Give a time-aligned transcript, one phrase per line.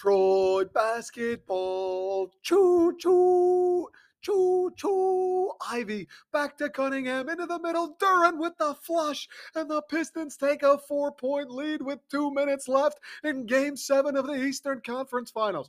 [0.00, 2.32] Detroit basketball.
[2.40, 3.86] Choo choo.
[4.22, 5.50] Choo choo.
[5.70, 7.96] Ivey back to Cunningham into the middle.
[8.00, 9.28] Duren with the flush.
[9.54, 14.16] And the Pistons take a four point lead with two minutes left in game seven
[14.16, 15.68] of the Eastern Conference Finals.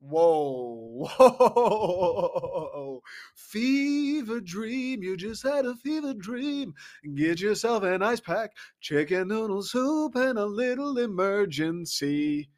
[0.00, 3.02] Whoa, whoa,
[3.34, 5.02] fever dream.
[5.02, 6.74] You just had a fever dream.
[7.14, 8.50] Get yourself an ice pack,
[8.82, 12.50] chicken noodle soup, and a little emergency.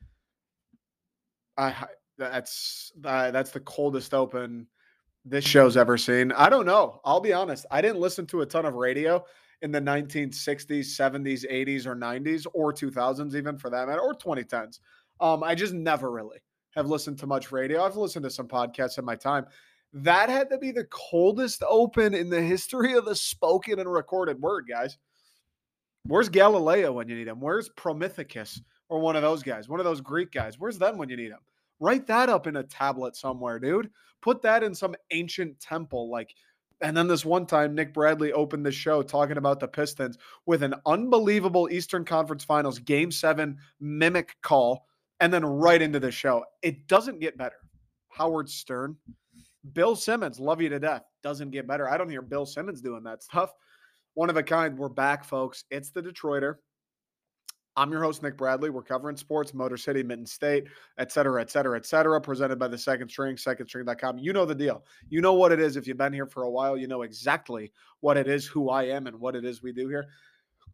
[1.56, 1.74] I
[2.18, 4.66] that's that's the coldest open
[5.24, 6.32] this show's ever seen.
[6.32, 7.00] I don't know.
[7.04, 7.66] I'll be honest.
[7.70, 9.24] I didn't listen to a ton of radio
[9.62, 14.80] in the 1960s, 70s, 80s, or 90s, or 2000s, even for that matter, or 2010s.
[15.20, 16.38] Um, I just never really
[16.74, 17.84] have listened to much radio.
[17.84, 19.46] I've listened to some podcasts in my time.
[19.92, 24.40] That had to be the coldest open in the history of the spoken and recorded
[24.40, 24.98] word, guys.
[26.04, 27.40] Where's Galileo when you need him?
[27.40, 28.60] Where's Promethicus
[28.92, 30.58] or one of those guys, one of those Greek guys?
[30.58, 31.40] Where's them when you need them?
[31.80, 33.88] Write that up in a tablet somewhere, dude.
[34.20, 36.10] Put that in some ancient temple.
[36.10, 36.34] Like,
[36.82, 40.62] and then this one time, Nick Bradley opened the show talking about the Pistons with
[40.62, 44.84] an unbelievable Eastern Conference Finals game seven mimic call
[45.20, 46.44] and then right into the show.
[46.60, 47.56] It doesn't get better.
[48.10, 48.94] Howard Stern,
[49.72, 51.04] Bill Simmons, love you to death.
[51.22, 51.88] Doesn't get better.
[51.88, 53.54] I don't hear Bill Simmons doing that stuff.
[54.12, 54.76] One of a kind.
[54.76, 55.64] We're back, folks.
[55.70, 56.56] It's the Detroiter.
[57.76, 58.70] I'm your host, Nick Bradley.
[58.70, 60.66] We're covering sports, Motor City, Mitten State,
[60.98, 64.18] et cetera, et cetera, et cetera, presented by the second string, secondstring.com.
[64.18, 64.84] You know the deal.
[65.08, 65.76] You know what it is.
[65.76, 68.84] If you've been here for a while, you know exactly what it is, who I
[68.84, 70.08] am, and what it is we do here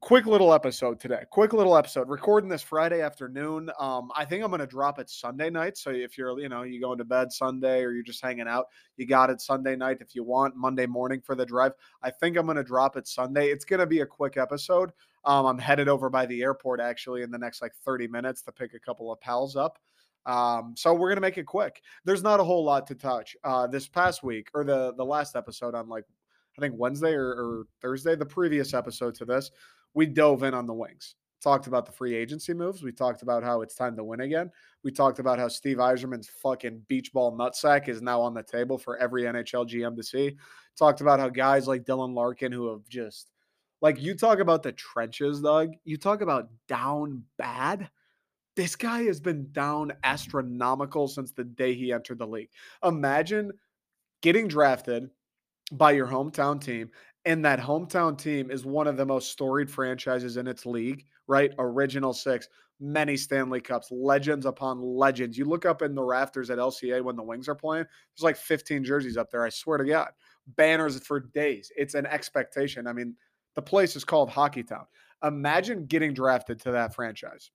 [0.00, 1.24] quick little episode today.
[1.30, 2.08] Quick little episode.
[2.08, 3.70] Recording this Friday afternoon.
[3.78, 5.77] Um, I think I'm going to drop it Sunday night.
[5.77, 8.66] So if you're, you know, you going to bed Sunday or you're just hanging out,
[8.96, 9.98] you got it Sunday night.
[10.00, 13.08] If you want Monday morning for the drive, I think I'm going to drop it
[13.08, 13.48] Sunday.
[13.48, 14.92] It's going to be a quick episode.
[15.24, 18.52] Um, I'm headed over by the airport actually in the next like 30 minutes to
[18.52, 19.78] pick a couple of pals up.
[20.26, 21.80] Um, so we're gonna make it quick.
[22.04, 23.34] There's not a whole lot to touch.
[23.44, 26.04] Uh, this past week or the the last episode on like
[26.58, 29.50] I think Wednesday or, or Thursday, the previous episode to this,
[29.98, 31.16] we dove in on the wings.
[31.42, 32.84] Talked about the free agency moves.
[32.84, 34.48] We talked about how it's time to win again.
[34.84, 38.78] We talked about how Steve Yzerman's fucking beach ball nutsack is now on the table
[38.78, 40.37] for every NHL GM to see.
[40.76, 43.32] Talked about how guys like Dylan Larkin, who have just
[43.81, 45.72] like you talk about the trenches, Doug.
[45.84, 47.91] You talk about down bad.
[48.54, 52.50] This guy has been down astronomical since the day he entered the league.
[52.84, 53.50] Imagine
[54.22, 55.10] getting drafted
[55.72, 56.91] by your hometown team
[57.25, 61.53] and that hometown team is one of the most storied franchises in its league, right?
[61.59, 62.49] Original six,
[62.81, 65.37] many Stanley Cups, legends upon legends.
[65.37, 68.37] You look up in the rafters at LCA when the Wings are playing, there's like
[68.37, 69.45] 15 jerseys up there.
[69.45, 70.11] I swear to God.
[70.56, 71.71] Banners for days.
[71.77, 72.87] It's an expectation.
[72.87, 73.15] I mean,
[73.55, 74.87] the place is called Hockey Town.
[75.25, 77.50] Imagine getting drafted to that franchise.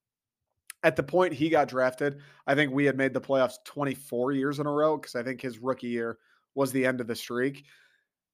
[0.83, 4.59] At the point he got drafted, I think we had made the playoffs 24 years
[4.59, 6.17] in a row because I think his rookie year
[6.55, 7.65] was the end of the streak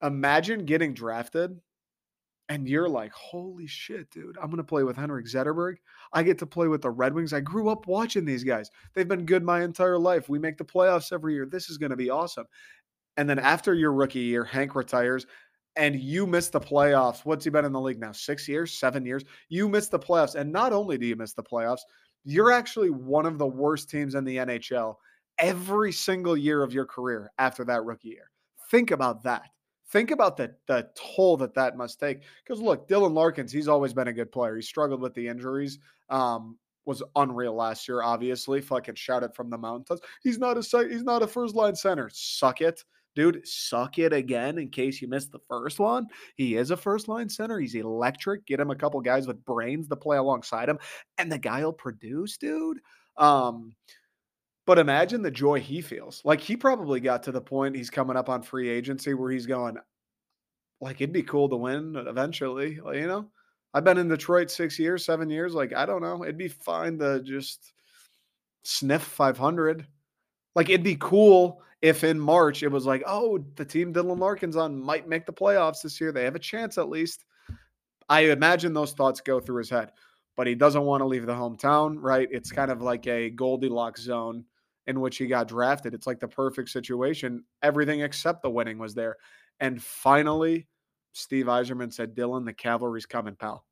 [0.01, 1.59] imagine getting drafted
[2.49, 5.75] and you're like, holy shit, dude, I'm going to play with Henrik Zetterberg.
[6.13, 7.31] I get to play with the Red Wings.
[7.31, 8.71] I grew up watching these guys.
[8.95, 10.29] They've been good my entire life.
[10.29, 11.45] We make the playoffs every year.
[11.45, 12.47] This is going to be awesome.
[13.17, 15.27] And then after your rookie year, Hank retires
[15.75, 17.23] and you miss the playoffs.
[17.23, 18.13] What's he been in the league now?
[18.13, 19.23] Six years, seven years?
[19.49, 20.33] You miss the playoffs.
[20.33, 21.81] And not only do you miss the playoffs,
[22.25, 24.95] you're actually one of the worst teams in the NHL
[25.37, 28.31] every single year of your career after that rookie year.
[28.71, 29.43] Think about that
[29.91, 32.21] think about the the toll that that must take.
[32.43, 34.55] Because look, Dylan Larkins, he's always been a good player.
[34.55, 35.79] He struggled with the injuries.
[36.09, 38.01] Um, was unreal last year.
[38.01, 40.01] Obviously, fucking shout it from the mountains.
[40.23, 42.09] He's not a he's not a first line center.
[42.11, 42.83] Suck it.
[43.15, 46.07] Dude, suck it again in case you missed the first one.
[46.35, 47.59] He is a first line center.
[47.59, 48.45] He's electric.
[48.45, 50.79] Get him a couple guys with brains to play alongside him,
[51.17, 52.79] and the guy will produce, dude.
[53.17, 53.75] Um,
[54.69, 56.21] but imagine the joy he feels.
[56.23, 59.47] Like he probably got to the point he's coming up on free agency where he's
[59.47, 59.77] going,
[60.79, 62.79] like it'd be cool to win eventually.
[62.79, 63.31] Like, you know,
[63.73, 65.55] I've been in Detroit six years, seven years.
[65.55, 67.73] Like I don't know, it'd be fine to just
[68.61, 69.87] sniff 500.
[70.53, 74.55] Like it'd be cool if in March it was like, oh, the team Dylan Larkins
[74.55, 76.11] on might make the playoffs this year.
[76.11, 77.25] They have a chance at least.
[78.07, 79.93] I imagine those thoughts go through his head,
[80.37, 82.27] but he doesn't want to leave the hometown, right?
[82.29, 84.45] It's kind of like a Goldilocks zone
[84.89, 85.93] in which he got drafted.
[85.93, 87.43] It's like the perfect situation.
[87.61, 89.17] Everything except the winning was there.
[89.59, 90.67] And finally,
[91.13, 93.63] Steve Yzerman said, Dylan, the cavalry's coming, pal.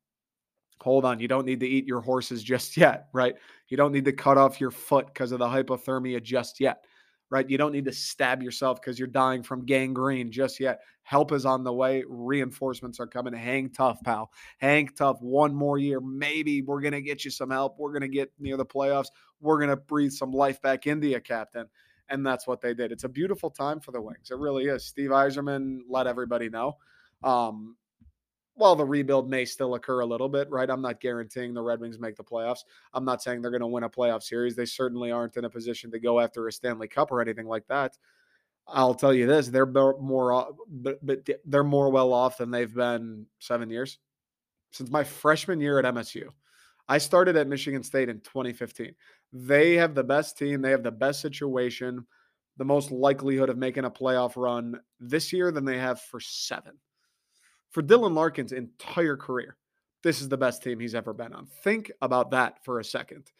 [0.80, 1.18] Hold on.
[1.18, 3.34] You don't need to eat your horses just yet, right?
[3.66, 6.84] You don't need to cut off your foot because of the hypothermia just yet.
[7.30, 7.48] Right?
[7.48, 10.80] You don't need to stab yourself because you're dying from gangrene just yet.
[11.02, 12.04] Help is on the way.
[12.08, 13.32] Reinforcements are coming.
[13.34, 14.30] Hang tough, pal.
[14.58, 15.18] Hang tough.
[15.20, 16.00] One more year.
[16.00, 17.76] Maybe we're going to get you some help.
[17.78, 19.08] We're going to get near the playoffs.
[19.40, 21.66] We're going to breathe some life back into you, Captain.
[22.10, 22.92] And that's what they did.
[22.92, 24.30] It's a beautiful time for the Wings.
[24.30, 24.84] It really is.
[24.84, 26.76] Steve Yzerman let everybody know.
[27.22, 27.76] Um,
[28.58, 30.68] while the rebuild may still occur a little bit, right?
[30.68, 32.64] I'm not guaranteeing the Red Wings make the playoffs.
[32.92, 34.56] I'm not saying they're going to win a playoff series.
[34.56, 37.66] They certainly aren't in a position to go after a Stanley Cup or anything like
[37.68, 37.96] that.
[38.66, 43.26] I'll tell you this: they're more, but, but they're more well off than they've been
[43.38, 43.98] seven years
[44.72, 46.28] since my freshman year at MSU.
[46.88, 48.94] I started at Michigan State in 2015.
[49.32, 50.62] They have the best team.
[50.62, 52.06] They have the best situation,
[52.56, 56.74] the most likelihood of making a playoff run this year than they have for seven
[57.70, 59.56] for Dylan Larkin's entire career,
[60.02, 61.46] this is the best team he's ever been on.
[61.64, 63.30] Think about that for a second.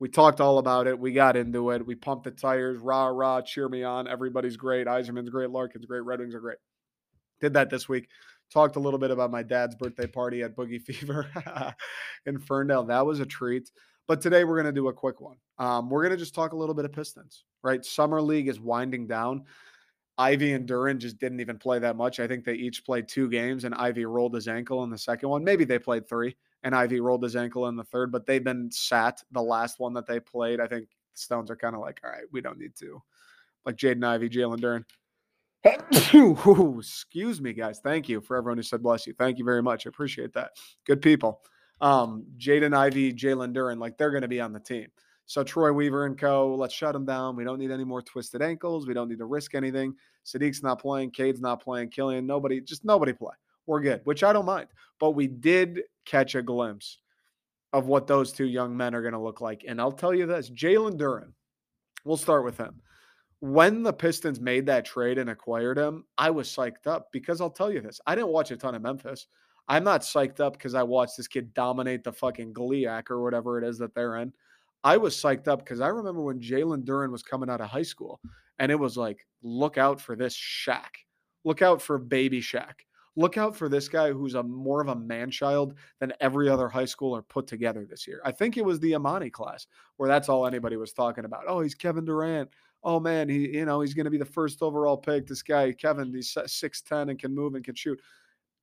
[0.00, 0.98] We talked all about it.
[0.98, 1.84] We got into it.
[1.84, 2.78] We pumped the tires.
[2.78, 4.06] Rah, rah, cheer me on.
[4.06, 4.86] Everybody's great.
[4.86, 5.50] Yzerman's great.
[5.50, 6.04] Larkin's great.
[6.04, 6.58] Red Wings are great.
[7.40, 8.08] Did that this week.
[8.52, 11.26] Talked a little bit about my dad's birthday party at Boogie Fever
[12.26, 12.84] in Ferndale.
[12.84, 13.70] That was a treat.
[14.06, 15.36] But today we're going to do a quick one.
[15.58, 17.84] Um, we're going to just talk a little bit of Pistons, right?
[17.84, 19.44] Summer League is winding down.
[20.18, 22.18] Ivey and Duren just didn't even play that much.
[22.18, 25.28] I think they each played two games, and Ivey rolled his ankle in the second
[25.28, 25.44] one.
[25.44, 28.68] Maybe they played three, and Ivey rolled his ankle in the third, but they've been
[28.72, 30.60] sat the last one that they played.
[30.60, 33.00] I think Stones are kind of like, all right, we don't need to.
[33.64, 34.84] Like Jaden Ivey, Jalen Duren.
[36.78, 37.78] Excuse me, guys.
[37.78, 39.14] Thank you for everyone who said bless you.
[39.16, 39.86] Thank you very much.
[39.86, 40.52] I appreciate that.
[40.84, 41.42] Good people.
[41.80, 44.88] Um, Jaden Ivey, Jalen Duren, like they're going to be on the team.
[45.28, 47.36] So Troy Weaver and co, let's shut them down.
[47.36, 48.86] We don't need any more twisted ankles.
[48.86, 49.94] We don't need to risk anything.
[50.24, 51.10] Saddiq's not playing.
[51.10, 51.90] Cade's not playing.
[51.90, 53.34] Killian, nobody, just nobody play.
[53.66, 54.68] We're good, which I don't mind.
[54.98, 56.96] But we did catch a glimpse
[57.74, 59.66] of what those two young men are going to look like.
[59.68, 61.32] And I'll tell you this Jalen Duren,
[62.06, 62.80] we'll start with him.
[63.40, 67.50] When the Pistons made that trade and acquired him, I was psyched up because I'll
[67.50, 68.00] tell you this.
[68.06, 69.26] I didn't watch a ton of Memphis.
[69.68, 73.58] I'm not psyched up because I watched this kid dominate the fucking GLIAC or whatever
[73.58, 74.32] it is that they're in.
[74.84, 77.82] I was psyched up because I remember when Jalen Duren was coming out of high
[77.82, 78.20] school,
[78.58, 80.90] and it was like, look out for this Shaq.
[81.44, 82.74] Look out for baby Shaq.
[83.16, 86.68] Look out for this guy who's a more of a man child than every other
[86.68, 88.20] high schooler put together this year.
[88.24, 89.66] I think it was the Emoni class
[89.96, 91.42] where that's all anybody was talking about.
[91.48, 92.48] Oh, he's Kevin Durant.
[92.84, 95.26] Oh man, he you know he's going to be the first overall pick.
[95.26, 98.00] This guy Kevin, he's six ten and can move and can shoot.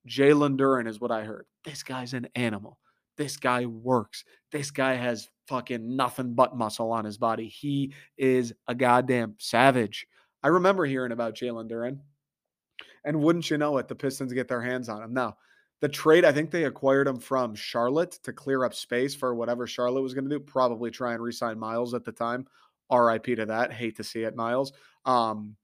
[0.08, 1.46] Jalen Duren is what I heard.
[1.66, 2.78] This guy's an animal.
[3.18, 4.24] This guy works.
[4.54, 7.48] This guy has fucking nothing but muscle on his body.
[7.48, 10.08] He is a goddamn savage.
[10.44, 12.00] I remember hearing about Jalen Duren.
[13.04, 15.14] And wouldn't you know it, the Pistons get their hands on him.
[15.14, 15.38] Now,
[15.82, 19.68] the trade, I think they acquired him from Charlotte to clear up space for whatever
[19.68, 20.40] Charlotte was going to do.
[20.40, 22.48] Probably try and resign Miles at the time.
[22.92, 23.74] RIP to that.
[23.74, 24.74] Hate to see it, Miles.
[25.06, 25.56] Um,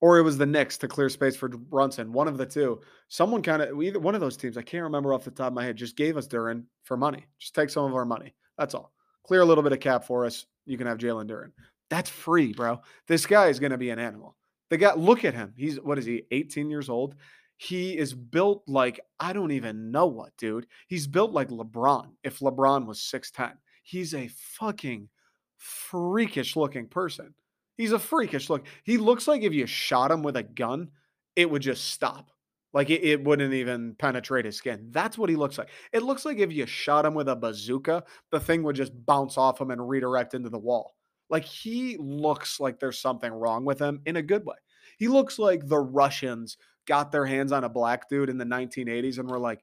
[0.00, 2.12] or it was the Knicks to clear space for Brunson.
[2.12, 2.80] One of the two.
[3.08, 4.56] Someone kind of either one of those teams.
[4.56, 5.76] I can't remember off the top of my head.
[5.76, 7.26] Just gave us Duren for money.
[7.38, 8.34] Just take some of our money.
[8.60, 8.92] That's all.
[9.26, 10.44] Clear a little bit of cap for us.
[10.66, 11.52] You can have Jalen Duren.
[11.88, 12.82] That's free, bro.
[13.08, 14.36] This guy is going to be an animal.
[14.68, 15.54] The guy, look at him.
[15.56, 16.24] He's what is he?
[16.30, 17.14] 18 years old.
[17.56, 20.66] He is built like I don't even know what, dude.
[20.88, 22.10] He's built like LeBron.
[22.22, 23.52] If LeBron was 6'10,
[23.82, 25.08] he's a fucking
[25.56, 27.34] freakish looking person.
[27.78, 28.66] He's a freakish look.
[28.84, 30.90] He looks like if you shot him with a gun,
[31.34, 32.30] it would just stop.
[32.72, 34.88] Like it, it, wouldn't even penetrate his skin.
[34.90, 35.70] That's what he looks like.
[35.92, 39.36] It looks like if you shot him with a bazooka, the thing would just bounce
[39.36, 40.94] off him and redirect into the wall.
[41.28, 44.56] Like he looks like there's something wrong with him in a good way.
[44.98, 49.18] He looks like the Russians got their hands on a black dude in the 1980s
[49.18, 49.62] and were like,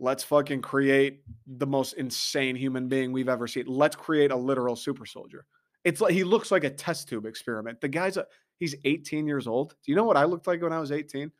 [0.00, 3.66] let's fucking create the most insane human being we've ever seen.
[3.66, 5.44] Let's create a literal super soldier.
[5.84, 7.80] It's like he looks like a test tube experiment.
[7.80, 8.26] The guy's a
[8.58, 9.74] he's 18 years old.
[9.84, 11.30] Do you know what I looked like when I was 18?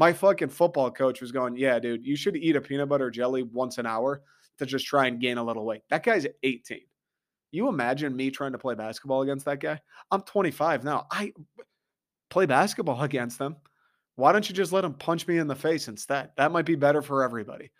[0.00, 3.42] My fucking football coach was going, "Yeah, dude, you should eat a peanut butter jelly
[3.42, 4.22] once an hour
[4.56, 6.80] to just try and gain a little weight." That guy's 18.
[7.52, 9.78] You imagine me trying to play basketball against that guy?
[10.10, 11.06] I'm 25 now.
[11.10, 11.34] I
[12.30, 13.56] play basketball against them.
[14.16, 16.30] Why don't you just let him punch me in the face instead?
[16.38, 17.70] That might be better for everybody.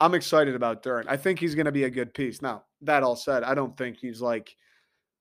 [0.00, 1.04] I'm excited about Duren.
[1.06, 2.42] I think he's going to be a good piece.
[2.42, 4.56] Now, that all said, I don't think he's like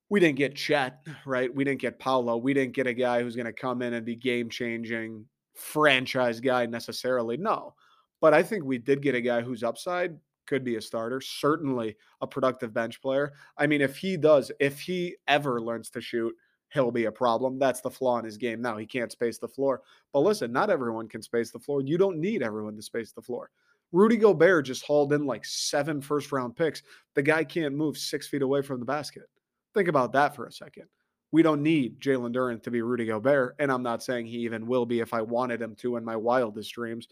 [0.10, 1.54] we didn't get Chet, right?
[1.54, 2.38] We didn't get Paolo.
[2.38, 6.40] We didn't get a guy who's going to come in and be game changing franchise
[6.40, 7.38] guy necessarily.
[7.38, 7.74] No.
[8.22, 11.96] But I think we did get a guy whose upside could be a starter, certainly
[12.22, 13.34] a productive bench player.
[13.58, 16.34] I mean, if he does, if he ever learns to shoot,
[16.74, 17.60] he'll be a problem.
[17.60, 18.62] That's the flaw in his game.
[18.62, 19.82] Now, he can't space the floor.
[20.12, 21.82] But listen, not everyone can space the floor.
[21.82, 23.52] You don't need everyone to space the floor.
[23.92, 26.82] Rudy Gobert just hauled in like seven first round picks.
[27.14, 29.30] The guy can't move six feet away from the basket.
[29.76, 30.86] Think about that for a second.
[31.34, 33.56] We don't need Jalen Duren to be Rudy Gobert.
[33.58, 36.16] And I'm not saying he even will be if I wanted him to in my
[36.16, 37.08] wildest dreams.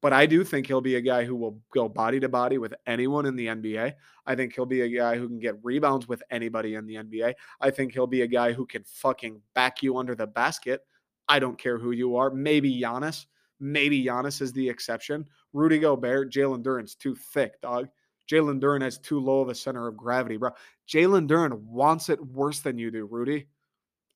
[0.00, 2.74] But I do think he'll be a guy who will go body to body with
[2.88, 3.94] anyone in the NBA.
[4.26, 7.34] I think he'll be a guy who can get rebounds with anybody in the NBA.
[7.60, 10.80] I think he'll be a guy who can fucking back you under the basket.
[11.28, 12.30] I don't care who you are.
[12.30, 13.26] Maybe Giannis.
[13.60, 15.24] Maybe Giannis is the exception.
[15.52, 17.88] Rudy Gobert, Jalen Duren's too thick, dog.
[18.30, 20.50] Jalen Duren has too low of a center of gravity, bro.
[20.88, 23.46] Jalen Duren wants it worse than you do, Rudy.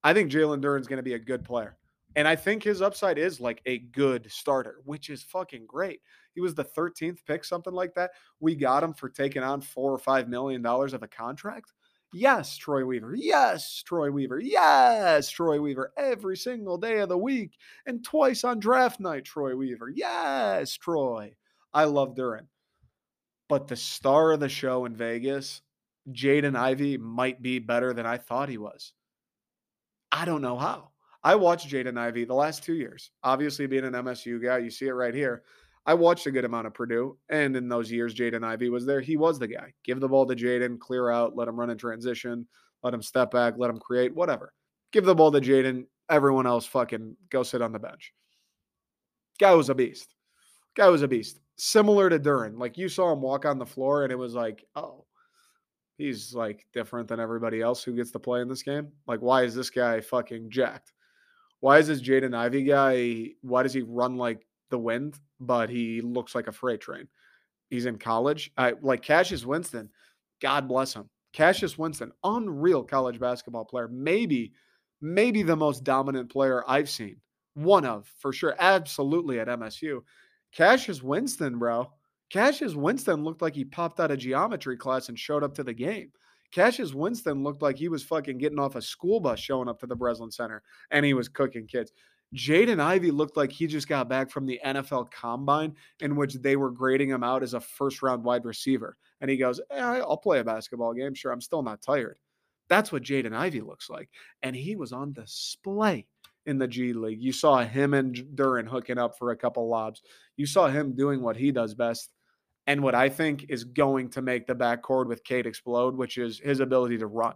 [0.03, 1.77] I think Jalen Duren's going to be a good player.
[2.17, 6.01] And I think his upside is like a good starter, which is fucking great.
[6.35, 8.13] He was the 13th pick, something like that.
[8.41, 11.73] We got him for taking on four or five million dollars of a contract.
[12.15, 13.15] Yes, Troy Weaver.
[13.15, 14.41] Yes, Troy Weaver.
[14.41, 15.93] Yes, Troy Weaver.
[15.99, 19.91] Every single day of the week and twice on draft night, Troy Weaver.
[19.95, 21.35] Yes, Troy.
[21.75, 22.47] I love Duren.
[23.49, 25.62] But the star of the show in Vegas,
[26.11, 28.93] Jaden Ivey, might be better than I thought he was.
[30.11, 30.91] I don't know how.
[31.23, 33.11] I watched Jaden Ivey the last two years.
[33.23, 35.43] Obviously, being an MSU guy, you see it right here.
[35.85, 39.00] I watched a good amount of Purdue, and in those years, Jaden Ivey was there.
[39.00, 39.73] He was the guy.
[39.85, 42.47] Give the ball to Jaden, clear out, let him run in transition,
[42.83, 44.53] let him step back, let him create, whatever.
[44.93, 45.87] Give the ball to Jaden.
[46.09, 48.12] Everyone else fucking go sit on the bench.
[49.38, 50.15] Guy was a beast.
[50.75, 51.41] Guy was a beast.
[51.57, 52.59] Similar to Duren.
[52.59, 55.05] Like you saw him walk on the floor, and it was like, oh,
[55.97, 58.93] he's like different than everybody else who gets to play in this game.
[59.07, 60.93] Like, why is this guy fucking jacked?
[61.61, 63.31] why is this Jaden Ivey guy?
[63.41, 67.09] Why does he run like the wind, but he looks like a freight train?
[67.71, 68.53] He's in college.
[68.57, 69.91] I like Cassius Winston.
[70.41, 71.09] God bless him.
[71.33, 73.89] Cassius Winston, unreal college basketball player.
[73.89, 74.53] Maybe,
[75.01, 77.17] maybe the most dominant player I've seen.
[77.55, 78.55] One of, for sure.
[78.59, 80.03] Absolutely at MSU.
[80.53, 81.91] Cassius Winston, bro.
[82.31, 85.75] Cassius Winston looked like he popped out of geometry class and showed up to the
[85.75, 86.11] game.
[86.53, 89.87] Cassius Winston looked like he was fucking getting off a school bus showing up to
[89.87, 91.93] the Breslin Center and he was cooking kids.
[92.35, 96.57] Jaden Ivey looked like he just got back from the NFL combine in which they
[96.57, 98.97] were grading him out as a first round wide receiver.
[99.21, 101.15] And he goes, eh, I'll play a basketball game.
[101.15, 102.19] Sure, I'm still not tired.
[102.69, 104.11] That's what Jaden Ivey looks like.
[104.43, 106.07] And he was on display
[106.47, 107.21] in the G League.
[107.21, 110.03] You saw him and Duren hooking up for a couple lobs.
[110.37, 112.11] You saw him doing what he does best
[112.67, 116.41] and what I think is going to make the backcourt with Cade explode, which is
[116.41, 117.35] his ability to run.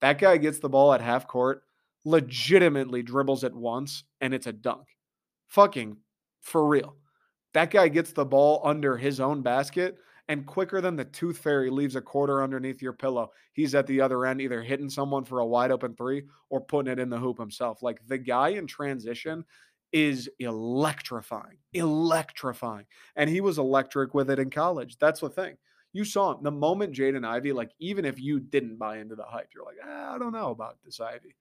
[0.00, 1.62] That guy gets the ball at half court,
[2.04, 4.86] legitimately dribbles it once, and it's a dunk.
[5.48, 5.96] Fucking
[6.40, 6.96] for real.
[7.52, 9.98] That guy gets the ball under his own basket,
[10.30, 14.00] and quicker than the tooth fairy leaves a quarter underneath your pillow, he's at the
[14.00, 17.18] other end, either hitting someone for a wide open three or putting it in the
[17.18, 17.82] hoop himself.
[17.82, 19.44] Like the guy in transition
[19.90, 22.86] is electrifying, electrifying.
[23.16, 24.98] And he was electric with it in college.
[24.98, 25.56] That's the thing.
[25.92, 29.24] You saw him the moment Jaden Ivey, like, even if you didn't buy into the
[29.24, 31.34] hype, you're like, ah, I don't know about this Ivey.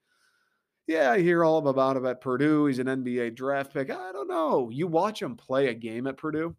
[0.88, 2.66] Yeah, I hear all about him at Purdue.
[2.66, 3.92] He's an NBA draft pick.
[3.92, 4.72] I don't know.
[4.72, 6.56] You watch him play a game at Purdue,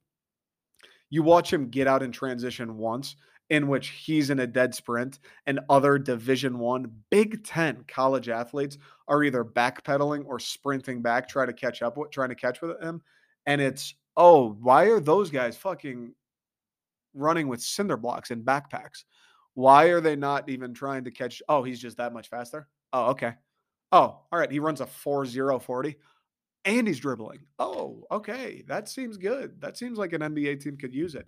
[1.10, 3.16] you watch him get out in transition once,
[3.50, 8.78] in which he's in a dead sprint and other division one big 10 college athletes
[9.08, 12.80] are either backpedaling or sprinting back trying to catch up with trying to catch with
[12.80, 13.02] him
[13.46, 16.14] and it's oh why are those guys fucking
[17.12, 19.04] running with cinder blocks and backpacks?
[19.54, 22.68] Why are they not even trying to catch oh he's just that much faster?
[22.92, 23.34] Oh okay.
[23.90, 25.96] Oh all right he runs a 4-0-40
[26.64, 27.40] and he's dribbling.
[27.58, 28.64] Oh, okay.
[28.66, 29.60] That seems good.
[29.60, 31.26] That seems like an NBA team could use it.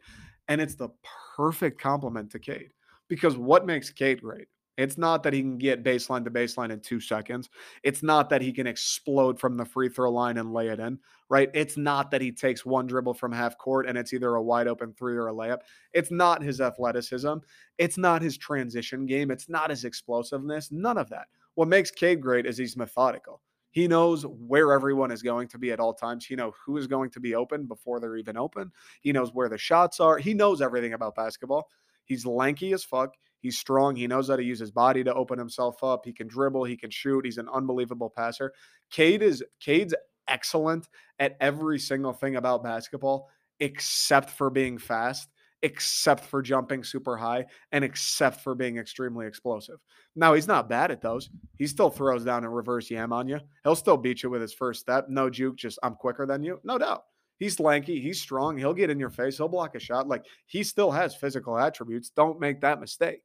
[0.49, 0.91] And it's the
[1.37, 2.73] perfect complement to Cade
[3.09, 4.49] because what makes Cade great?
[4.79, 7.51] It's not that he can get baseline to baseline in two seconds.
[7.83, 10.99] It's not that he can explode from the free throw line and lay it in,
[11.29, 11.51] right?
[11.53, 14.69] It's not that he takes one dribble from half court and it's either a wide
[14.69, 15.59] open three or a layup.
[15.93, 17.35] It's not his athleticism.
[17.77, 19.31] It's not his transition game.
[19.31, 20.73] It's not his explosiveness.
[20.73, 21.27] None of that.
[21.55, 23.43] What makes Cade great is he's methodical.
[23.73, 26.25] He knows where everyone is going to be at all times.
[26.25, 28.71] He knows who is going to be open before they're even open.
[29.01, 30.19] He knows where the shots are.
[30.19, 31.69] He knows everything about basketball.
[32.05, 33.15] He's lanky as fuck.
[33.41, 33.97] He's strong.
[33.97, 36.05] He knows how to use his body to open himself up.
[36.05, 36.65] He can dribble.
[36.65, 37.25] He can shoot.
[37.25, 38.53] He's an unbelievable passer.
[38.91, 39.95] Cade is Cade's
[40.29, 40.89] excellent
[41.19, 45.29] at every single thing about basketball except for being fast
[45.63, 49.79] except for jumping super high and except for being extremely explosive.
[50.17, 51.31] Now, he's not bad at those.
[51.57, 53.39] He still throws down a reverse yam on you.
[53.63, 55.09] He'll still beat you with his first step.
[55.09, 56.61] No juke, just I'm quicker than you.
[56.65, 57.05] No doubt.
[57.39, 58.01] He's lanky.
[58.01, 58.57] He's strong.
[58.57, 59.37] He'll get in your face.
[59.37, 60.07] He'll block a shot.
[60.07, 62.11] Like he still has physical attributes.
[62.11, 63.23] Don't make that mistake.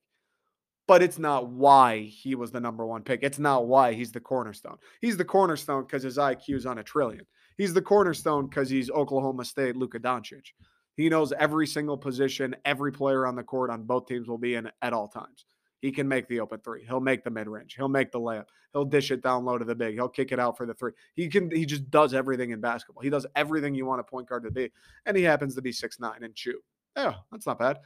[0.88, 3.20] But it's not why he was the number one pick.
[3.22, 4.78] It's not why he's the cornerstone.
[5.02, 7.26] He's the cornerstone because his IQ is on a trillion.
[7.58, 10.54] He's the cornerstone because he's Oklahoma State Luka Doncic.
[10.98, 14.56] He knows every single position, every player on the court on both teams will be
[14.56, 15.46] in at all times.
[15.80, 16.84] He can make the open three.
[16.86, 17.76] He'll make the mid range.
[17.76, 18.46] He'll make the layup.
[18.74, 19.94] He'll dish it down low to the big.
[19.94, 20.92] He'll kick it out for the three.
[21.14, 21.52] He can.
[21.52, 23.04] He just does everything in basketball.
[23.04, 24.72] He does everything you want a point guard to be,
[25.06, 26.62] and he happens to be six nine and shoot.
[26.96, 27.78] Yeah, that's not bad.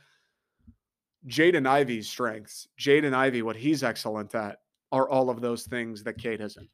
[1.27, 2.67] Jaden Ivey's strengths.
[2.79, 4.59] Jaden Ivey, what he's excellent at,
[4.93, 6.69] are all of those things that Cade isn't.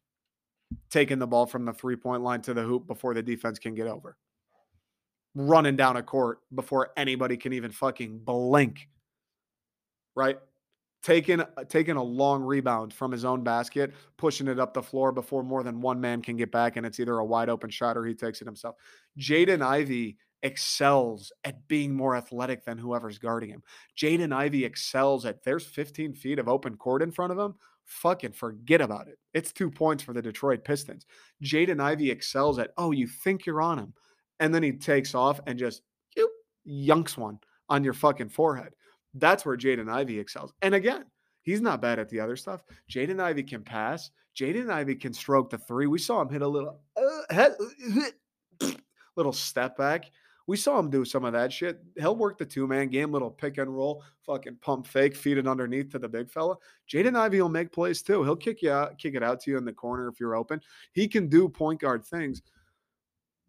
[0.91, 3.73] Taking the ball from the three point line to the hoop before the defense can
[3.73, 4.17] get over.
[5.39, 8.89] Running down a court before anybody can even fucking blink.
[10.15, 10.37] Right?
[11.07, 15.13] taking uh, taking a long rebound from his own basket, pushing it up the floor
[15.13, 17.97] before more than one man can get back, and it's either a wide open shot
[17.97, 18.75] or he takes it himself.
[19.17, 23.63] Jaden Ivey excels at being more athletic than whoever's guarding him.
[23.97, 27.55] Jaden Ivey excels at there's 15 feet of open court in front of him.
[27.85, 29.17] Fucking forget about it.
[29.33, 31.05] It's two points for the Detroit Pistons.
[31.41, 33.93] Jaden Ivey excels at, oh, you think you're on him.
[34.39, 35.81] And then he takes off and just
[36.67, 37.39] yunks one
[37.69, 38.73] on your fucking forehead.
[39.13, 40.53] That's where Jaden Ivey excels.
[40.61, 41.05] And again,
[41.41, 42.63] he's not bad at the other stuff.
[42.91, 44.11] Jaden Ivey can pass.
[44.37, 45.87] Jaden Ivey can stroke the three.
[45.87, 47.49] We saw him hit a little uh,
[49.15, 50.11] little step back.
[50.45, 51.81] We saw him do some of that shit.
[51.97, 55.47] He'll work the two man game, little pick and roll, fucking pump fake, feed it
[55.47, 56.55] underneath to the big fella.
[56.89, 58.23] Jaden Ivey will make plays too.
[58.23, 60.61] He'll kick you out, kick it out to you in the corner if you're open.
[60.93, 62.41] He can do point guard things.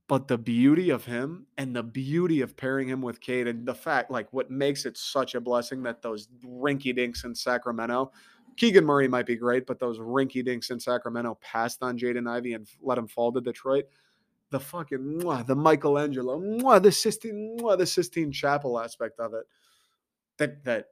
[0.08, 3.74] But the beauty of him and the beauty of pairing him with Cade and the
[3.74, 8.10] fact, like, what makes it such a blessing that those rinky dinks in Sacramento,
[8.56, 12.54] Keegan Murray might be great, but those rinky dinks in Sacramento passed on Jaden Ivey
[12.54, 13.84] and let him fall to Detroit.
[14.50, 19.44] The fucking mwah, the Michelangelo, mwah, the Sistine, mwah, the Sistine Chapel aspect of it
[20.38, 20.86] that that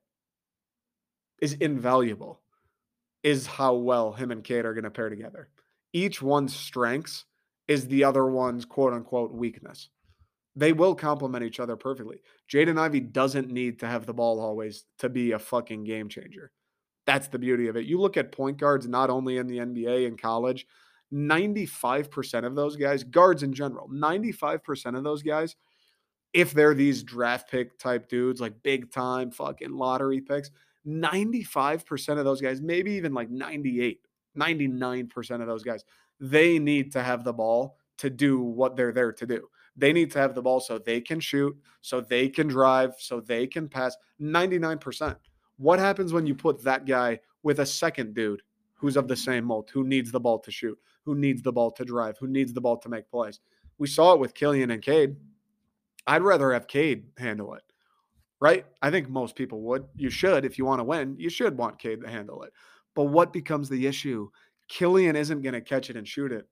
[1.40, 2.42] is invaluable
[3.22, 5.48] is how well him and Cade are going to pair together.
[5.92, 7.24] Each one's strengths
[7.68, 9.88] is the other one's quote unquote weakness.
[10.54, 12.20] They will complement each other perfectly.
[12.50, 16.50] Jaden Ivey doesn't need to have the ball always to be a fucking game changer.
[17.06, 17.84] That's the beauty of it.
[17.84, 20.66] You look at point guards, not only in the NBA and college,
[21.12, 25.56] 95% of those guys, guards in general, 95% of those guys,
[26.32, 30.50] if they're these draft pick type dudes, like big time fucking lottery picks,
[30.86, 34.00] 95% of those guys, maybe even like 98,
[34.36, 35.84] 99% of those guys
[36.20, 39.48] they need to have the ball to do what they're there to do.
[39.76, 43.20] They need to have the ball so they can shoot, so they can drive, so
[43.20, 45.16] they can pass 99%.
[45.58, 48.42] What happens when you put that guy with a second dude
[48.74, 51.70] who's of the same mold, who needs the ball to shoot, who needs the ball
[51.72, 53.40] to drive, who needs the ball to make plays?
[53.78, 55.16] We saw it with Killian and Cade.
[56.06, 57.62] I'd rather have Cade handle it,
[58.40, 58.64] right?
[58.80, 59.86] I think most people would.
[59.96, 62.52] You should, if you want to win, you should want Cade to handle it.
[62.94, 64.30] But what becomes the issue
[64.68, 66.46] Killian isn't going to catch it and shoot it.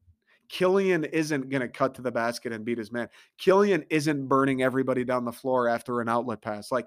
[0.49, 3.09] Killian isn't going to cut to the basket and beat his man.
[3.39, 6.71] Killian isn't burning everybody down the floor after an outlet pass.
[6.71, 6.87] Like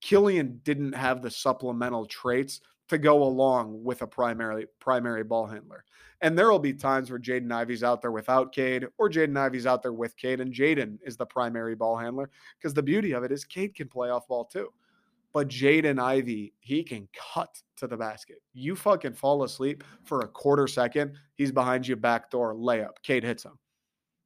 [0.00, 5.84] Killian didn't have the supplemental traits to go along with a primary primary ball handler.
[6.20, 9.66] And there will be times where Jaden Ivey's out there without Cade, or Jaden Ivey's
[9.66, 12.30] out there with Cade, and Jaden is the primary ball handler.
[12.58, 14.68] Because the beauty of it is Cade can play off ball too.
[15.34, 18.36] But Jaden Ivey, he can cut to the basket.
[18.54, 23.02] You fucking fall asleep for a quarter second, he's behind you, backdoor layup.
[23.02, 23.58] Cade hits him.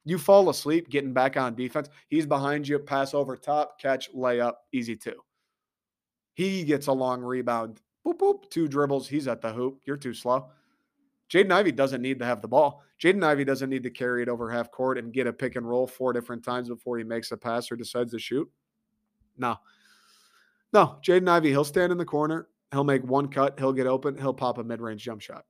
[0.05, 4.53] You fall asleep getting back on defense, he's behind you, pass over top, catch, layup,
[4.71, 5.15] easy two.
[6.35, 9.81] He gets a long rebound, boop, boop, two dribbles, he's at the hoop.
[9.85, 10.51] You're too slow.
[11.31, 12.83] Jaden Ivey doesn't need to have the ball.
[13.01, 15.67] Jaden Ivey doesn't need to carry it over half court and get a pick and
[15.67, 18.49] roll four different times before he makes a pass or decides to shoot.
[19.37, 19.57] No,
[20.73, 22.47] no, Jaden Ivey, he'll stand in the corner.
[22.71, 23.59] He'll make one cut.
[23.59, 24.17] He'll get open.
[24.17, 25.45] He'll pop a mid range jump shot.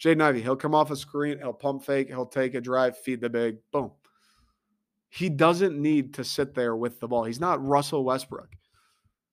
[0.00, 1.38] Jaden Ivey, he'll come off a screen.
[1.38, 2.08] He'll pump fake.
[2.08, 3.56] He'll take a drive, feed the big.
[3.72, 3.90] Boom.
[5.08, 7.24] He doesn't need to sit there with the ball.
[7.24, 8.50] He's not Russell Westbrook.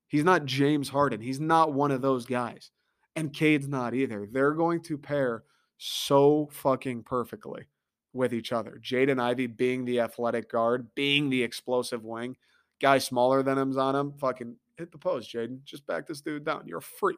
[0.08, 1.20] He's not James Harden.
[1.20, 2.72] He's not one of those guys.
[3.16, 4.28] And Cade's not either.
[4.32, 5.44] They're going to pair
[5.78, 7.66] so fucking perfectly
[8.14, 8.80] with each other.
[8.82, 12.38] Jaden Ivey being the athletic guard, being the explosive wing,
[12.80, 15.64] guy smaller than him's on him, fucking hit the post, Jaden.
[15.64, 16.64] Just back this dude down.
[16.66, 17.18] You're a freak.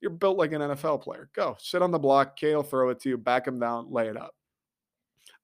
[0.00, 1.30] You're built like an NFL player.
[1.34, 2.36] Go sit on the block.
[2.36, 3.18] Cade will throw it to you.
[3.18, 3.90] Back him down.
[3.90, 4.34] Lay it up.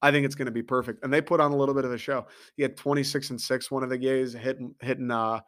[0.00, 1.02] I think it's going to be perfect.
[1.02, 2.26] And they put on a little bit of a show.
[2.56, 3.70] He had 26 and six.
[3.70, 5.40] One of the gays hitting hitting uh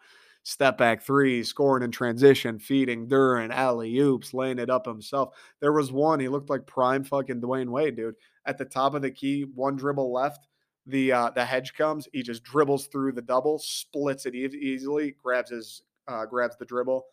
[0.43, 5.35] step back three, scoring in transition, feeding Duren, alley oops, laying it up himself.
[5.61, 6.21] There was one.
[6.21, 8.15] He looked like prime fucking Dwyane Wade, dude.
[8.47, 10.47] At the top of the key, one dribble left
[10.87, 15.51] the uh, the hedge comes, he just dribbles through the double, splits it easily, grabs
[15.51, 17.05] his uh, grabs the dribble,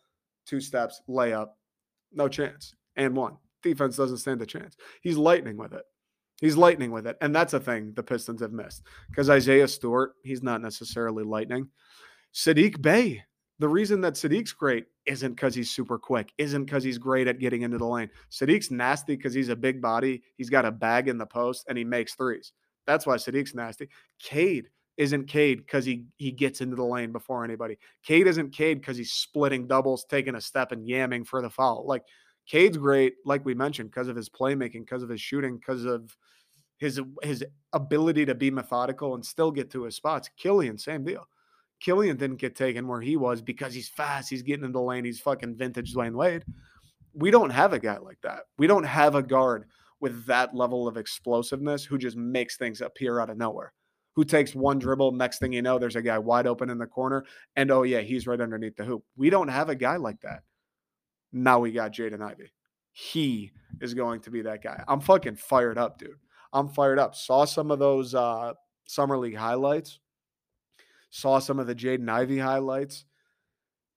[0.46, 1.48] two steps, layup,
[2.12, 3.36] no chance, and one.
[3.62, 4.76] Defense doesn't stand a chance.
[5.02, 5.84] He's lightning with it.
[6.40, 7.16] He's lightning with it.
[7.20, 11.68] And that's a thing the Pistons have missed because Isaiah Stewart, he's not necessarily lightning.
[12.34, 13.22] Saddiq Bey,
[13.60, 17.38] The reason that Saddiq's great isn't because he's super quick, isn't because he's great at
[17.38, 18.10] getting into the lane.
[18.30, 21.78] Saddiq's nasty because he's a big body, he's got a bag in the post, and
[21.78, 22.52] he makes threes.
[22.86, 23.88] That's why Saddiq's nasty.
[24.20, 27.78] Cade isn't Cade because he he gets into the lane before anybody.
[28.04, 31.84] Cade isn't Cade because he's splitting doubles, taking a step, and yamming for the foul.
[31.86, 32.02] Like
[32.46, 36.16] Cade's great, like we mentioned, because of his playmaking, because of his shooting, because of
[36.78, 40.30] his his ability to be methodical and still get to his spots.
[40.36, 41.26] Killian, same deal.
[41.80, 44.30] Killian didn't get taken where he was because he's fast.
[44.30, 45.04] He's getting in the lane.
[45.04, 46.44] He's fucking vintage Dwyane Wade.
[47.14, 48.44] We don't have a guy like that.
[48.58, 49.66] We don't have a guard
[50.00, 53.72] with that level of explosiveness who just makes things appear out of nowhere.
[54.14, 56.86] Who takes one dribble, next thing you know, there's a guy wide open in the
[56.86, 57.24] corner,
[57.56, 59.04] and oh yeah, he's right underneath the hoop.
[59.16, 60.42] We don't have a guy like that.
[61.32, 62.52] Now we got Jaden Ivey.
[62.92, 63.50] He
[63.80, 64.84] is going to be that guy.
[64.86, 66.14] I'm fucking fired up, dude.
[66.52, 67.16] I'm fired up.
[67.16, 68.52] Saw some of those uh,
[68.86, 69.98] summer league highlights.
[71.10, 73.04] Saw some of the Jaden Ivey highlights.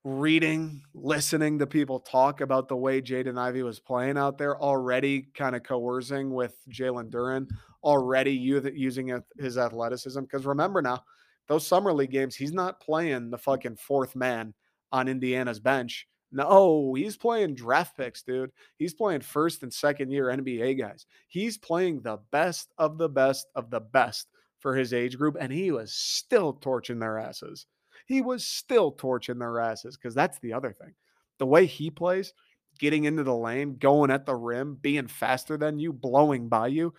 [0.04, 5.28] Reading, listening to people talk about the way Jaden Ivey was playing out there, already
[5.36, 7.48] kind of coercing with Jalen Duren,
[7.88, 10.20] already using his athleticism.
[10.20, 11.02] Because remember now,
[11.48, 14.54] those summer league games, he's not playing the fucking fourth man
[14.92, 16.06] on Indiana's bench.
[16.30, 18.52] No, he's playing draft picks, dude.
[18.76, 21.06] He's playing first and second year NBA guys.
[21.30, 24.28] He's playing the best of the best of the best
[24.60, 27.66] for his age group, and he was still torching their asses.
[28.08, 30.94] He was still torching their asses because that's the other thing.
[31.40, 32.34] The way he plays,
[32.78, 36.94] getting into the lane, going at the rim, being faster than you, blowing by you,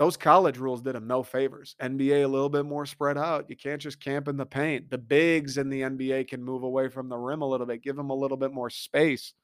[0.00, 1.76] those college rules did him no favors.
[1.82, 3.50] NBA a little bit more spread out.
[3.50, 4.88] You can't just camp in the paint.
[4.88, 7.96] The bigs in the NBA can move away from the rim a little bit, give
[7.96, 9.34] them a little bit more space.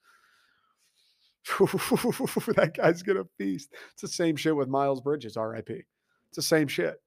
[1.59, 3.69] that guy's gonna feast.
[3.93, 5.69] It's the same shit with Miles Bridges, RIP.
[5.69, 7.03] It's the same shit.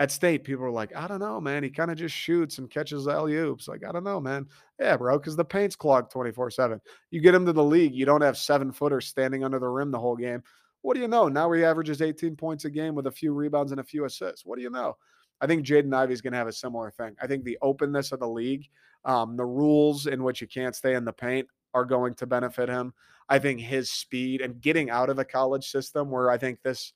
[0.00, 1.62] At state, people are like, I don't know, man.
[1.62, 3.68] He kind of just shoots and catches alley oops.
[3.68, 4.46] Like, I don't know, man.
[4.80, 6.80] Yeah, bro, because the paint's clogged 24 7.
[7.12, 9.92] You get him to the league, you don't have seven footers standing under the rim
[9.92, 10.42] the whole game.
[10.82, 11.28] What do you know?
[11.28, 14.46] Now he averages 18 points a game with a few rebounds and a few assists.
[14.46, 14.96] What do you know?
[15.40, 17.16] I think Jaden Ivey is going to have a similar thing.
[17.22, 18.68] I think the openness of the league,
[19.04, 22.68] um, the rules in which you can't stay in the paint are going to benefit
[22.68, 22.92] him.
[23.28, 26.92] I think his speed and getting out of the college system, where I think this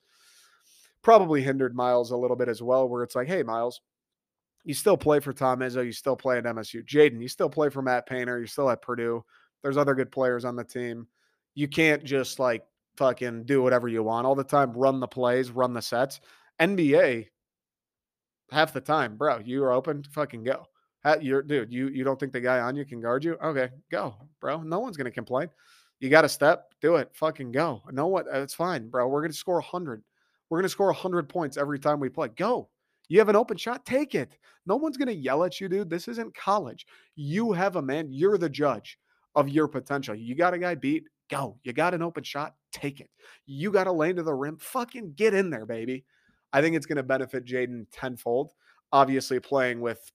[1.03, 3.81] probably hindered Miles a little bit as well, where it's like, hey, Miles,
[4.63, 6.83] you still play for Tom Izzo, you still play at MSU.
[6.85, 9.23] Jaden, you still play for Matt Painter, you're still at Purdue.
[9.61, 11.07] There's other good players on the team.
[11.55, 12.65] You can't just like
[12.97, 16.19] fucking do whatever you want all the time, run the plays, run the sets.
[16.59, 17.27] NBA,
[18.51, 20.67] half the time, bro, you are open, fucking go.
[21.19, 23.33] You're, dude, you you don't think the guy on you can guard you?
[23.43, 24.61] Okay, go, bro.
[24.61, 25.49] No one's gonna complain.
[25.99, 27.81] You got to step, do it, fucking go.
[27.91, 28.27] No what?
[28.27, 29.07] Uh, it's fine, bro.
[29.07, 30.03] We're gonna score hundred.
[30.49, 32.29] We're gonna score hundred points every time we play.
[32.29, 32.69] Go.
[33.09, 34.37] You have an open shot, take it.
[34.65, 35.89] No one's gonna yell at you, dude.
[35.89, 36.85] This isn't college.
[37.15, 38.07] You have a man.
[38.11, 38.97] You're the judge
[39.35, 40.15] of your potential.
[40.15, 41.03] You got a guy beat.
[41.29, 41.57] Go.
[41.63, 43.09] You got an open shot, take it.
[43.45, 46.03] You got a lane to the rim, fucking get in there, baby.
[46.51, 48.51] I think it's going to benefit Jaden tenfold.
[48.91, 50.11] Obviously, playing with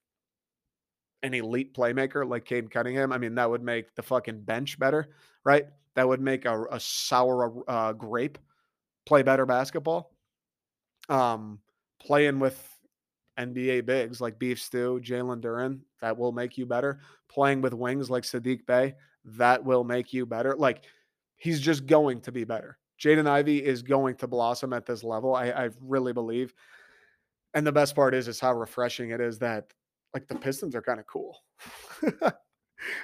[1.22, 5.08] an elite playmaker like Cade Cunningham, I mean, that would make the fucking bench better,
[5.44, 5.66] right?
[5.94, 8.38] That would make a, a sour uh, grape
[9.04, 10.12] play better basketball.
[11.08, 11.58] Um,
[12.00, 12.62] playing with
[13.38, 17.00] NBA bigs like Beef Stew, Jalen Duren, that will make you better.
[17.28, 18.94] Playing with wings like Saddiq Bey,
[19.24, 20.54] that will make you better.
[20.56, 20.84] Like
[21.38, 22.79] he's just going to be better.
[23.01, 25.35] Jaden Ivey is going to blossom at this level.
[25.35, 26.53] I, I really believe.
[27.55, 29.72] And the best part is is how refreshing it is that
[30.12, 31.38] like the Pistons are kind of cool.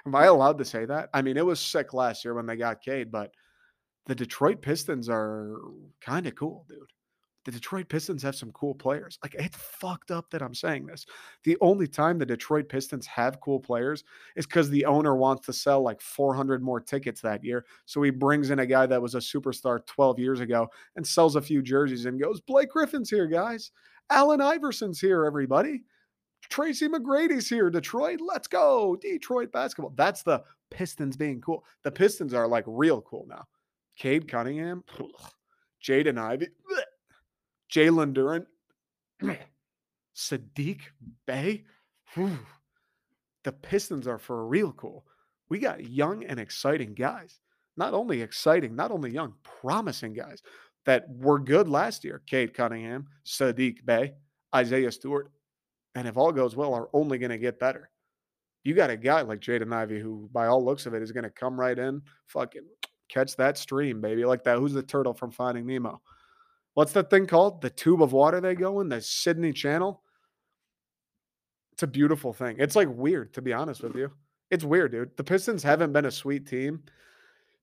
[0.07, 1.09] Am I allowed to say that?
[1.15, 3.33] I mean, it was sick last year when they got Cade, but
[4.07, 5.57] the Detroit Pistons are
[6.01, 6.91] kind of cool, dude
[7.45, 9.19] the Detroit Pistons have some cool players.
[9.23, 11.07] Like it's fucked up that I'm saying this.
[11.45, 14.05] The only time the Detroit Pistons have cool players
[14.37, 17.67] is because the owner wants to sell like 400 more tickets that year.
[17.85, 21.37] So he brings in a guy that was a superstar 12 years ago and sells
[21.37, 23.71] a few jerseys and goes, Blake Griffin's here, guys.
[24.11, 25.83] Allen Iverson's here, everybody.
[26.51, 28.21] Tracy McGrady's here, Detroit.
[28.21, 28.97] Let's go.
[28.97, 29.93] Detroit basketball.
[29.97, 31.65] That's the Pistons being cool.
[31.83, 33.45] The Pistons are like real cool now.
[33.97, 34.85] Cade Cunningham,
[35.83, 36.49] Jaden Ivey.
[37.75, 38.47] Jalen Duren,
[40.15, 40.81] Saddiq
[41.27, 41.65] Bey.
[42.15, 45.05] The Pistons are for real cool.
[45.49, 47.41] We got young and exciting guys.
[47.77, 50.43] Not only exciting, not only young, promising guys
[50.87, 52.23] that were good last year.
[52.27, 54.15] Cade Cunningham, Saddiq Bey,
[54.55, 55.33] Isaiah Stewart,
[55.97, 57.91] and if all goes well, are only going to get better.
[58.63, 61.25] You got a guy like Jaden Ivey who, by all looks of it, is going
[61.25, 62.67] to come right in, fucking
[63.09, 64.25] catch that stream, baby.
[64.25, 64.59] Like that.
[64.59, 66.01] Who's the turtle from Finding Nemo?
[66.75, 67.63] What's that thing called?
[67.63, 70.01] The tube of water they go in, the Sydney Channel.
[71.73, 72.57] It's a beautiful thing.
[72.59, 74.13] It's like weird, to be honest with you.
[74.51, 75.17] It's weird, dude.
[75.17, 76.83] The Pistons haven't been a sweet team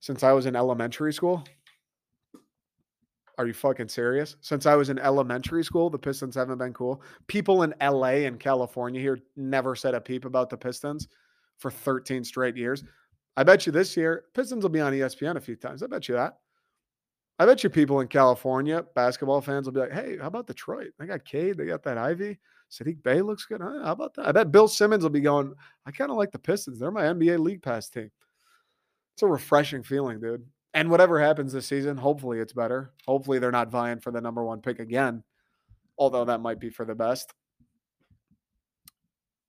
[0.02, 1.46] since I was in elementary school.
[3.38, 4.36] Are you fucking serious?
[4.42, 7.02] Since I was in elementary school, the Pistons haven't been cool.
[7.28, 11.08] People in LA and California here never said a peep about the Pistons
[11.58, 12.84] for 13 straight years.
[13.38, 15.82] I bet you this year, Pistons will be on ESPN a few times.
[15.82, 16.40] I bet you that.
[17.40, 20.92] I bet you people in California, basketball fans, will be like, hey, how about Detroit?
[21.00, 22.40] They got Cade, they got that Ivey.
[22.72, 23.62] Saddiq Bey looks good.
[23.62, 24.28] How about that?
[24.28, 25.54] I bet Bill Simmons will be going,
[25.86, 26.80] I kind of like the Pistons.
[26.80, 28.10] They're my NBA League Pass team.
[29.14, 30.46] It's a refreshing feeling, dude.
[30.74, 32.94] And whatever happens this season, hopefully it's better.
[33.06, 35.24] Hopefully they're not vying for the number one pick again,
[35.98, 37.34] although that might be for the best.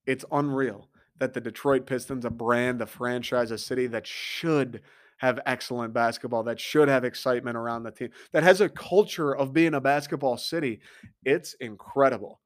[0.04, 4.82] It's unreal that the Detroit Pistons, a brand, a franchise, a city that should
[5.22, 9.52] have excellent basketball, that should have excitement around the team, that has a culture of
[9.52, 10.80] being a basketball city.
[11.24, 12.40] It's incredible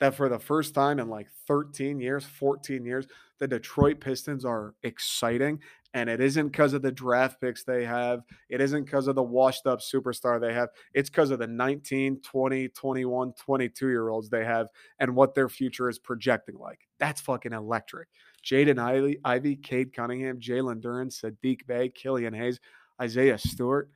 [0.00, 3.06] that for the first time in like 13 years, 14 years,
[3.38, 5.60] the Detroit Pistons are exciting.
[5.94, 8.22] And it isn't because of the draft picks they have.
[8.48, 10.70] It isn't because of the washed up superstar they have.
[10.94, 14.68] It's because of the 19, 20, 21, 22 year olds they have
[15.00, 16.80] and what their future is projecting like.
[16.98, 18.08] That's fucking electric.
[18.44, 22.60] Jaden Ivey, Cade Cunningham, Jalen Duren, Saddiq Bey, Killian Hayes,
[23.00, 23.90] Isaiah Stewart.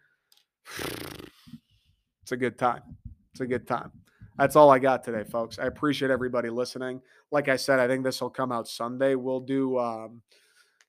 [2.23, 2.83] It's a good time.
[3.33, 3.93] It's a good time.
[4.39, 5.59] That's all I got today, folks.
[5.59, 7.01] I appreciate everybody listening.
[7.31, 9.15] Like I said, I think this will come out Sunday.
[9.15, 10.23] We'll do um,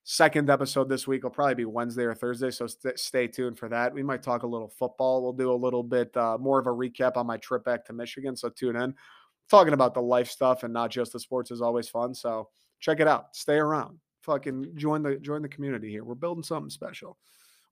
[0.03, 1.23] second episode this week.
[1.23, 3.93] will probably be Wednesday or Thursday, so st- stay tuned for that.
[3.93, 5.21] We might talk a little football.
[5.21, 7.93] We'll do a little bit uh, more of a recap on my trip back to
[7.93, 8.35] Michigan.
[8.35, 8.93] So tune in.
[9.49, 12.13] Talking about the life stuff and not just the sports is always fun.
[12.13, 13.35] So check it out.
[13.35, 13.99] Stay around.
[14.21, 16.03] Fucking join the join the community here.
[16.03, 17.17] We're building something special.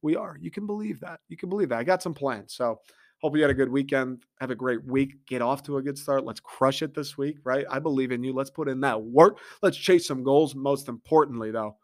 [0.01, 0.37] We are.
[0.39, 1.19] You can believe that.
[1.27, 1.79] You can believe that.
[1.79, 2.53] I got some plans.
[2.53, 2.79] So
[3.21, 4.23] hope you had a good weekend.
[4.39, 5.25] Have a great week.
[5.25, 6.25] Get off to a good start.
[6.25, 7.65] Let's crush it this week, right?
[7.69, 8.33] I believe in you.
[8.33, 9.39] Let's put in that work.
[9.61, 10.55] Let's chase some goals.
[10.55, 11.77] Most importantly, though,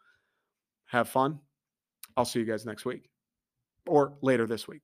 [0.85, 1.39] have fun.
[2.15, 3.09] I'll see you guys next week
[3.87, 4.81] or later this week.